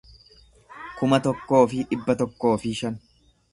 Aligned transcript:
kuma 1.01 1.19
tokkoo 1.27 1.61
fi 1.75 1.85
dhibba 1.93 2.17
tokkoo 2.25 2.57
fi 2.67 2.75
shan 2.83 3.01